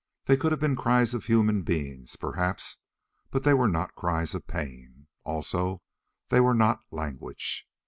[0.25, 2.77] They could have been cries of human beings, perhaps,
[3.29, 5.05] but they were not cries of pain.
[5.23, 5.83] Also
[6.29, 7.67] they were not language.